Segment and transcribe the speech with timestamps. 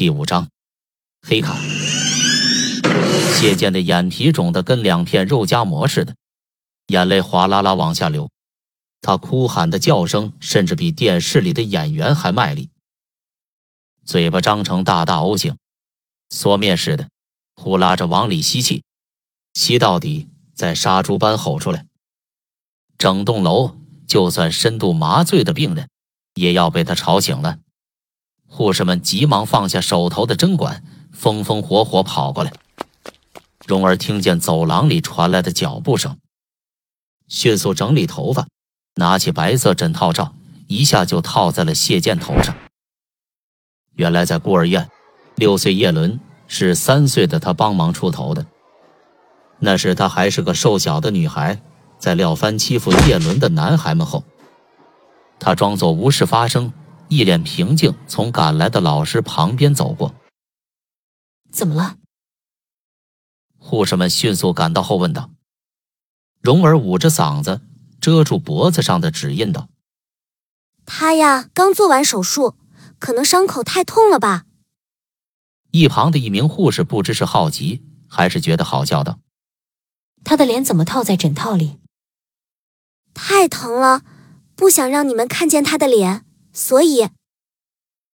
[0.00, 0.48] 第五章，
[1.20, 1.54] 黑卡。
[3.34, 6.16] 谢剑的眼皮肿得跟两片肉夹馍似的，
[6.86, 8.30] 眼泪哗啦啦往下流。
[9.02, 12.70] 他哭喊的叫声甚至比电视里的演员还卖力，
[14.06, 15.58] 嘴巴张成大大 O 型，
[16.30, 17.10] 缩面似的，
[17.56, 18.82] 呼啦着往里吸气，
[19.52, 21.84] 吸到底再杀猪般吼出来。
[22.96, 23.76] 整栋楼
[24.06, 25.90] 就算深度麻醉的病人，
[26.36, 27.58] 也要被他吵醒了。
[28.52, 32.52] 护士们急忙放下手头的针管，风风火火跑过来。
[33.64, 36.18] 蓉儿听见走廊里传来的脚步声，
[37.28, 38.48] 迅速整理头发，
[38.96, 40.34] 拿起白色枕套罩，
[40.66, 42.54] 一下就套在了谢剑头上。
[43.94, 44.90] 原来在孤儿院，
[45.36, 48.44] 六岁叶伦是三岁的他帮忙出头的。
[49.60, 51.60] 那时她还是个瘦小的女孩，
[51.98, 54.24] 在廖帆欺负叶伦的男孩们后，
[55.38, 56.72] 她装作无事发生。
[57.10, 60.14] 一脸平静，从赶来的老师旁边走过。
[61.50, 61.96] 怎么了？
[63.58, 65.30] 护士们迅速赶到后问道。
[66.40, 67.62] 蓉儿捂着嗓子，
[68.00, 69.68] 遮住脖子上的指印道
[70.86, 72.54] ：“他呀，刚做完手术，
[73.00, 74.46] 可能伤口太痛了吧。”
[75.72, 79.18] 一旁的一名护士不知是好奇还是觉得好笑道
[80.22, 81.80] ：“他的脸怎么套在枕套里？”
[83.12, 84.04] 太疼了，
[84.54, 86.24] 不想让你们看见他的脸。
[86.52, 87.08] 所以，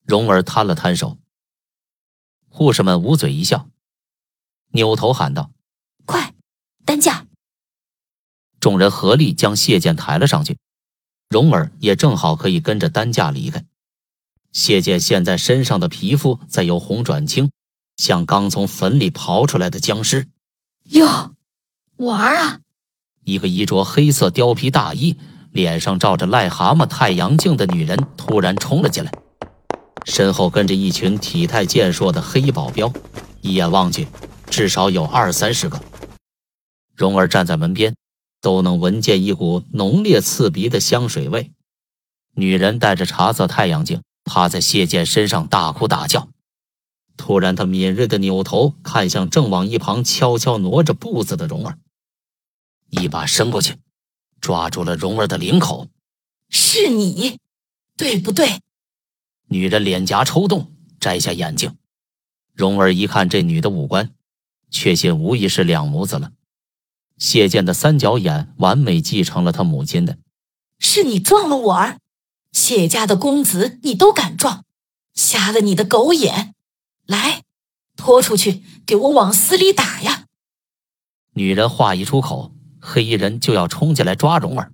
[0.04, 1.18] 蓉儿摊了摊手。
[2.48, 3.68] 护士们捂嘴一笑，
[4.72, 5.50] 扭头喊道
[6.06, 6.34] ：“快，
[6.84, 7.26] 担架！”
[8.60, 10.58] 众人合力将谢剑抬了上去，
[11.28, 13.64] 蓉儿也正好可以跟着担架离开。
[14.52, 17.50] 谢剑现在身上的皮肤在由红转青，
[17.96, 20.28] 像刚从坟里刨出来的僵尸。
[20.84, 21.34] 哟，
[21.96, 22.60] 玩啊！
[23.24, 25.18] 一个衣着黑色貂皮大衣。
[25.56, 29.10] 脸上照着癞蛤蟆太阳镜的女人突然冲了进来，
[30.04, 32.92] 身后跟着一群体态健硕的黑保镖，
[33.40, 34.06] 一眼望去，
[34.50, 35.80] 至少有二三十个。
[36.94, 37.96] 蓉儿站在门边，
[38.42, 41.50] 都能闻见一股浓烈刺鼻的香水味。
[42.34, 46.28] 女人戴着茶色太阳镜，趴在谢剑身上大哭大叫。
[47.16, 51.78] 突然，她敏锐地扭头看向正往一旁悄悄挪着步子的蓉儿，
[52.90, 53.76] 一把伸过去。
[54.40, 55.88] 抓住了蓉儿的领口，
[56.48, 57.38] 是你，
[57.96, 58.60] 对不对？
[59.48, 61.76] 女人脸颊抽动，摘下眼镜。
[62.52, 64.12] 蓉儿一看这女的五官，
[64.70, 66.32] 确信无疑是两母子了。
[67.18, 70.18] 谢剑的三角眼完美继承了他母亲的。
[70.78, 72.00] 是你撞了我儿，
[72.52, 74.64] 谢家的公子你都敢撞，
[75.14, 76.54] 瞎了你的狗眼！
[77.06, 77.44] 来，
[77.96, 80.26] 拖出去，给我往死里打呀！
[81.34, 82.55] 女人话一出口。
[82.88, 84.70] 黑衣人就要冲进来抓蓉儿，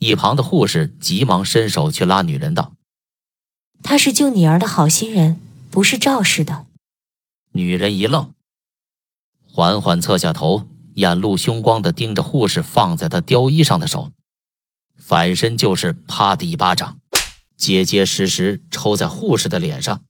[0.00, 2.72] 一旁的护士急忙伸手去拉女人道
[3.84, 6.66] ：“他是救你儿的好心人，不是肇事的。”
[7.54, 8.34] 女人一愣，
[9.46, 14.10] 缓缓侧下头，眼露凶光的盯着护士放在她貂衣上的手，
[14.98, 16.98] 反身就是啪的一巴掌，
[17.56, 20.02] 结结实实抽在护士的脸上，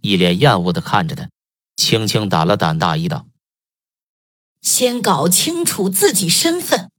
[0.00, 1.30] 一脸厌恶的看着她，
[1.76, 3.24] 轻轻打了打大衣道。
[4.78, 6.92] 先搞清楚自己身份，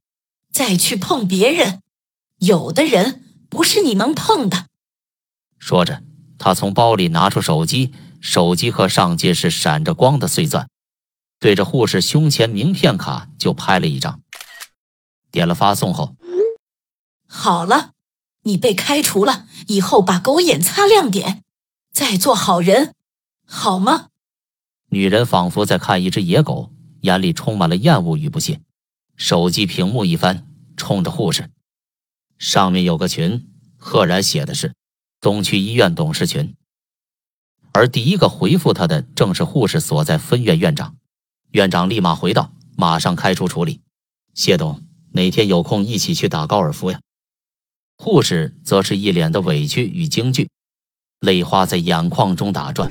[0.52, 1.80] 再去碰别人。
[2.36, 4.66] 有的人不是你能碰的。
[5.58, 6.02] 说着，
[6.38, 10.68] 他从包里拿出手机，手机壳上皆是闪着光的碎钻，
[11.38, 14.20] 对着护士胸前名片卡就拍了一张，
[15.30, 16.14] 点了发送后，
[17.26, 17.92] 好了，
[18.42, 21.42] 你被开除了，以后把狗眼擦亮点，
[21.90, 22.94] 再做好人，
[23.46, 24.08] 好吗？
[24.90, 26.74] 女人仿佛在看一只野狗。
[27.00, 28.60] 眼里充满了厌恶与不屑，
[29.16, 30.46] 手机屏幕一翻，
[30.76, 31.50] 冲着护士，
[32.38, 34.74] 上面有个群，赫然写的是
[35.20, 36.54] 东区医院董事群。
[37.72, 40.96] 而第一个回复他的正是护士所在分院院长，
[41.52, 43.80] 院长立马回道：“马上开除处理。”
[44.34, 47.00] 谢董，哪天有空一起去打高尔夫呀？
[47.96, 50.48] 护士则是一脸的委屈与惊惧，
[51.20, 52.90] 泪花在眼眶中打转，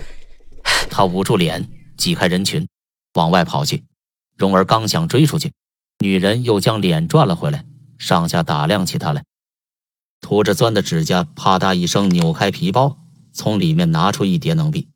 [0.89, 1.67] 他捂住脸，
[1.97, 2.67] 挤开人群，
[3.15, 3.83] 往外跑去。
[4.39, 5.51] 蓉儿刚想追出去，
[5.99, 7.65] 女人又将脸转了回来，
[7.97, 9.25] 上下打量起他来，
[10.21, 12.99] 涂着钻的指甲啪嗒一声扭开皮包，
[13.33, 14.87] 从里面拿出一叠能币。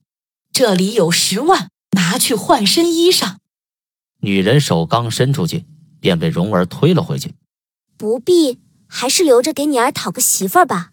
[0.53, 3.35] 这里有十万，拿去换身衣裳。
[4.21, 5.65] 女人手刚伸出去，
[5.99, 7.33] 便被蓉儿推了回去。
[7.97, 10.91] 不必，还是留着给你儿讨个媳妇儿吧。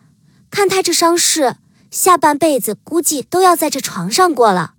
[0.51, 1.55] 看他这伤势，
[1.93, 4.75] 下半辈子估计都要在这床上过了。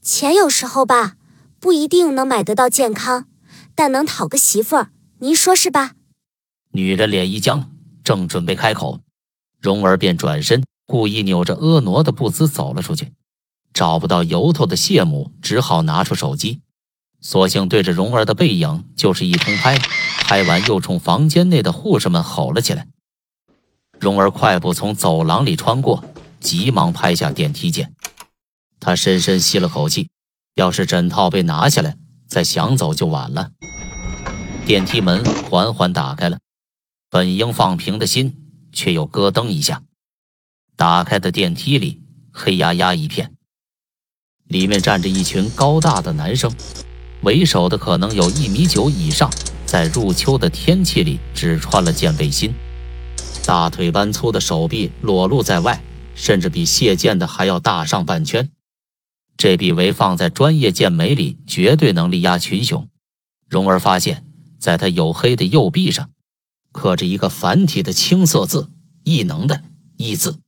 [0.00, 1.16] 钱有时候吧。
[1.62, 3.28] 不一定能买得到健康，
[3.76, 5.92] 但能讨个媳妇儿，您说是吧？
[6.72, 7.70] 女人脸一僵，
[8.02, 8.98] 正准备开口，
[9.60, 13.12] 蓉儿便转身，故意扭着婀娜的步姿走了出去。
[13.72, 16.62] 找不到由头的谢母只好拿出手机，
[17.20, 22.88] 索性对着蓉儿的背影就是一通拍，拍完又冲房间内的护士们吼了起来。
[24.00, 26.04] 蓉儿快步从走廊里穿过，
[26.40, 27.94] 急忙拍下电梯键。
[28.80, 30.08] 他深深吸了口气，
[30.54, 31.96] 要是枕套被拿下来，
[32.26, 33.52] 再想走就晚了。
[34.66, 36.38] 电梯门缓缓打开了，
[37.10, 38.36] 本应放平的心
[38.72, 39.82] 却又咯噔一下。
[40.76, 42.02] 打开的电梯里
[42.32, 43.32] 黑压压一片。
[44.48, 46.52] 里面站着一群高大的男生，
[47.22, 49.30] 为首的可能有一米九以上，
[49.64, 52.54] 在入秋的天气里只穿了件背心，
[53.46, 55.82] 大腿般粗的手臂裸露在外，
[56.14, 58.50] 甚至比谢剑的还要大上半圈。
[59.36, 62.88] 这笔围放在专业健美里，绝对能力压群雄。
[63.48, 64.24] 蓉儿发现，
[64.58, 66.10] 在他黝黑的右臂上，
[66.70, 68.70] 刻着一个繁体的青色字
[69.04, 69.64] “异能”的
[69.98, 70.38] “异”字，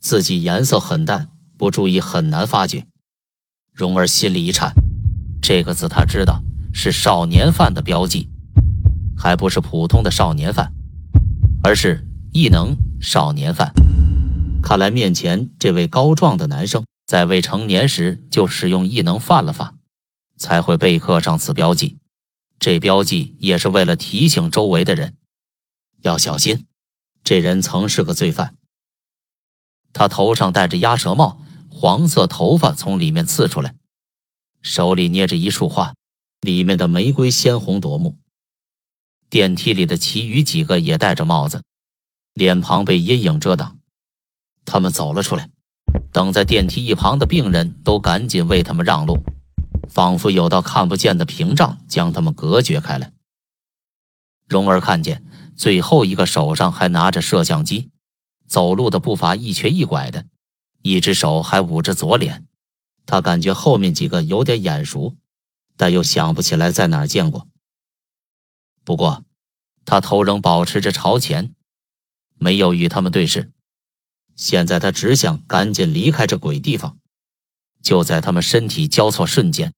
[0.00, 2.86] 字迹颜色很淡，不注意很难发觉。
[3.72, 4.72] 蓉儿心里一颤，
[5.42, 6.42] 这个字他知道
[6.72, 8.28] 是少年犯的标记，
[9.16, 10.72] 还不是普通的少年犯，
[11.62, 13.72] 而是异能少年犯。
[14.62, 19.74] 看来面前这位高壮的男生在未成年时就使用异能犯了法，
[20.36, 21.98] 才会被刻上此标记。
[22.58, 25.16] 这标记也是为了提醒周围的人
[26.02, 26.66] 要小心，
[27.24, 28.56] 这人曾是个罪犯。
[29.92, 31.42] 他头上戴着鸭舌帽。
[31.78, 33.74] 黄色头发从里面刺出来，
[34.62, 35.94] 手里捏着一束花，
[36.40, 38.16] 里面的玫瑰鲜红夺目。
[39.28, 41.62] 电梯里的其余几个也戴着帽子，
[42.32, 43.78] 脸庞被阴影遮挡。
[44.64, 45.50] 他们走了出来，
[46.12, 49.18] 等在电梯一旁的病人都赶紧为他们让路，
[49.88, 53.12] 仿佛有道看不见的屏障将他们隔绝开来。
[54.48, 55.24] 蓉儿看见
[55.56, 57.90] 最后一个手上还拿着摄像机，
[58.46, 60.26] 走路的步伐一瘸一拐的。
[60.82, 62.46] 一只手还捂着左脸，
[63.06, 65.16] 他感觉后面几个有点眼熟，
[65.76, 67.48] 但又想不起来在哪儿见过。
[68.84, 69.24] 不过，
[69.84, 71.56] 他头仍保持着朝前，
[72.38, 73.50] 没有与他们对视。
[74.36, 76.98] 现在他只想赶紧离开这鬼地方。
[77.82, 79.72] 就在他们身体交错瞬间，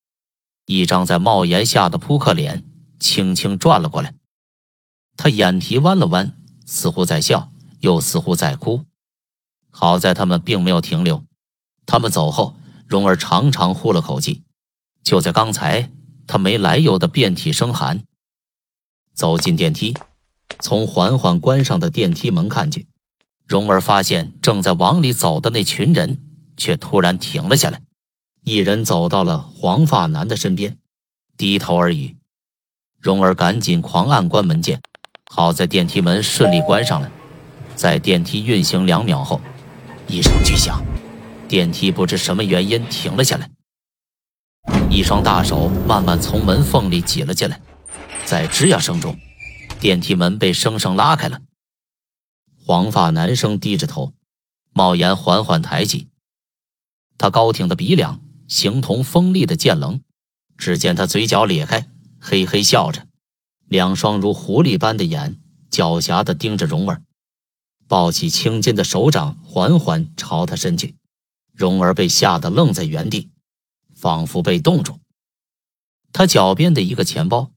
[0.67, 2.65] 一张在帽檐下的扑克脸
[2.99, 4.15] 轻轻转了过来，
[5.17, 8.85] 他眼皮弯了弯，似乎在笑，又似乎在哭。
[9.71, 11.23] 好在他们并没有停留，
[11.87, 12.57] 他们走后，
[12.87, 14.43] 蓉儿长长呼了口气。
[15.05, 15.93] 就在刚才，
[16.27, 18.03] 他没来由的遍体生寒。
[19.15, 19.95] 走进电梯，
[20.61, 22.89] 从缓缓关上的电梯门看去，
[23.49, 26.19] 蓉儿发现正在往里走的那群人
[26.59, 27.81] 却突然停了下来。
[28.45, 30.77] 一人走到了黄发男的身边，
[31.39, 32.17] 低头而语。
[33.01, 34.83] 蓉儿赶紧狂按关门键，
[35.31, 37.11] 好在电梯门顺利关上了。
[37.75, 39.41] 在电梯运行两秒后。
[40.07, 40.83] 一声巨响，
[41.47, 43.51] 电梯不知什么原因停了下来。
[44.91, 47.61] 一双大手慢慢从门缝里挤了进来，
[48.25, 49.17] 在吱呀声中，
[49.81, 51.41] 电梯门被生生拉开了。
[52.69, 54.13] 黄发男生低着头，
[54.75, 56.09] 帽檐缓缓抬起，
[57.17, 60.03] 他高挺的鼻梁形同锋利的剑棱。
[60.59, 61.89] 只见他嘴角咧开，
[62.21, 63.07] 嘿嘿笑着，
[63.69, 67.03] 两双如狐狸般的眼狡黠地盯着蓉儿。
[67.87, 70.95] 抱起青筋的手掌，缓缓朝他伸去。
[71.55, 73.31] 蓉儿被吓得愣在原地，
[73.95, 75.01] 仿佛被冻住。
[76.13, 77.51] 他脚边的一个钱包，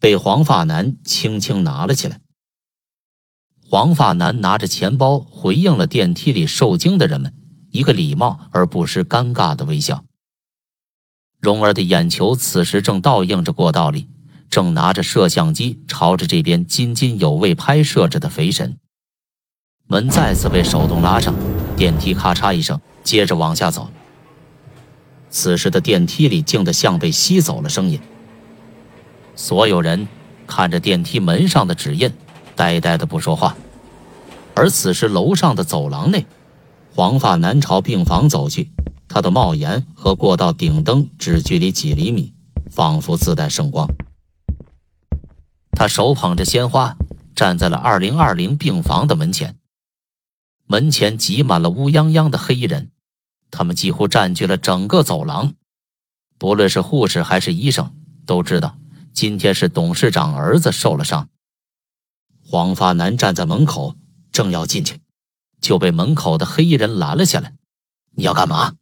[0.00, 2.22] 被黄发男轻轻拿了起来。
[3.68, 7.34] 黄发男拿着钱包，回应了电梯里受惊的人们
[7.72, 10.04] 一个礼貌而不失尴尬的微笑。
[11.40, 14.08] 蓉儿的眼球此时正倒映着过道里，
[14.48, 18.78] 正拿着摄像机朝着这边津津有味拍摄着的肥神。
[19.88, 21.34] 门再次被手动拉上，
[21.76, 23.90] 电梯咔嚓一声，接着往下走。
[25.28, 28.00] 此时的电梯里静得像被吸走了声音。
[29.34, 30.06] 所有人
[30.46, 32.12] 看着电梯门上的指印，
[32.56, 33.56] 呆呆的不说话。
[34.54, 36.26] 而此时楼上的走廊内，
[36.94, 38.70] 黄发男朝病房走去，
[39.06, 42.32] 他的帽檐和过道顶灯只距离几厘米，
[42.70, 43.86] 仿佛自带圣光。
[45.72, 46.96] 他手捧着鲜花，
[47.34, 49.56] 站在了二零二零病房的门前。
[50.66, 52.90] 门前挤满了乌泱泱的黑衣人，
[53.50, 55.52] 他们几乎占据了整个走廊。
[56.38, 57.92] 不论是护士还是医生，
[58.24, 58.78] 都知道
[59.12, 61.28] 今天是董事长儿子受了伤。
[62.48, 63.96] 黄发男站在门口，
[64.30, 65.00] 正要进去，
[65.60, 67.54] 就被门口的黑衣人拦了下来。
[68.14, 68.76] “你要干嘛？”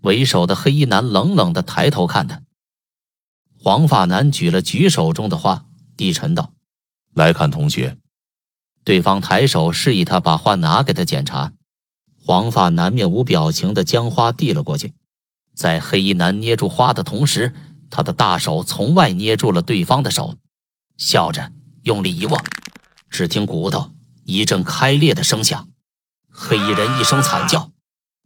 [0.00, 2.42] 为首的黑衣男冷冷地抬头看他。
[3.58, 5.66] 黄发男举了举手中的花，
[5.96, 6.54] 低沉道
[7.14, 7.98] ：“来看同学。”
[8.82, 11.52] 对方抬手示意他把花拿给他检查，
[12.24, 14.94] 黄发男面无表情地将花递了过去。
[15.54, 17.54] 在黑衣男捏住花的同时，
[17.90, 20.36] 他的大手从外捏住了对方的手，
[20.96, 21.52] 笑着
[21.82, 22.42] 用力一握，
[23.12, 23.92] 只听骨头
[24.24, 25.68] 一阵开裂的声响，
[26.30, 27.70] 黑衣人一声惨叫，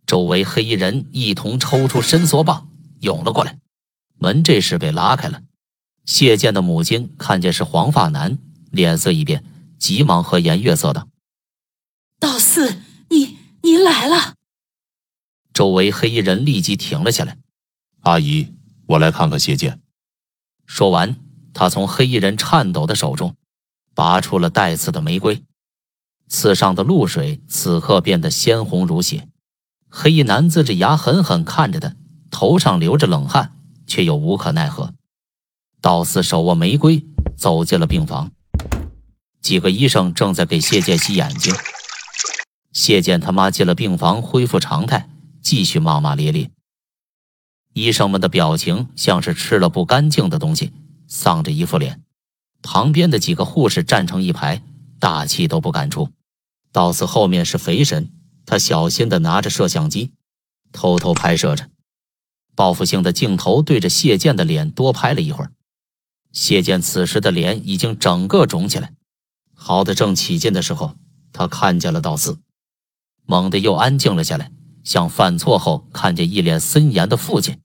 [0.06, 2.68] 周围黑衣人一同抽出伸缩棒
[3.00, 3.58] 涌了过来，
[4.18, 5.42] 门这时被拉开了。
[6.04, 8.38] 谢剑的母亲看见是黄发男，
[8.70, 9.44] 脸色一变，
[9.76, 11.08] 急忙和颜悦色道
[12.20, 14.34] ：“道四，你您来了。”
[15.52, 17.38] 周围黑衣人立即停了下来。
[18.02, 18.54] 阿姨，
[18.86, 19.80] 我来看看谢剑。
[20.64, 21.16] 说完，
[21.52, 23.34] 他从黑衣人颤抖的手中
[23.96, 25.42] 拔出了带刺的玫瑰，
[26.28, 29.26] 刺上的露水此刻变得鲜红如血。
[29.88, 31.96] 黑衣男子着牙狠狠看着他，
[32.30, 34.92] 头上流着冷汗，却又无可奈何。
[35.80, 37.06] 道四手握玫瑰
[37.38, 38.30] 走进了病房，
[39.40, 41.54] 几个医生正在给谢剑洗眼睛。
[42.72, 45.08] 谢剑他妈进了病房，恢复常态，
[45.40, 46.50] 继续骂骂咧咧。
[47.72, 50.74] 医生们的表情像是吃了不干净的东西，
[51.08, 52.02] 丧着一副脸。
[52.66, 54.60] 旁边的几个护士站成一排，
[54.98, 56.10] 大气都不敢出。
[56.72, 58.10] 道四后面是肥神，
[58.44, 60.10] 他小心地拿着摄像机，
[60.72, 61.70] 偷偷拍摄着。
[62.56, 65.52] 报复性的镜头对着谢剑的脸多拍了一会儿。
[66.32, 68.94] 谢剑此时的脸已经整个肿起来，
[69.54, 70.96] 好的正起劲的时候，
[71.32, 72.40] 他看见了道四，
[73.26, 74.50] 猛地又安静了下来，
[74.82, 77.60] 像犯错后看见一脸森严的父亲。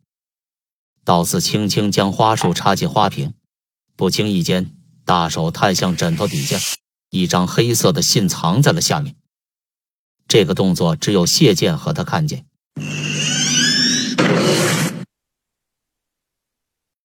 [1.04, 3.34] 道四轻轻将花束插进花瓶，
[3.96, 6.58] 不经意间，大手探向枕头底下，
[7.10, 9.16] 一张黑色的信藏在了下面。
[10.28, 12.46] 这个动作只有谢剑和他看见。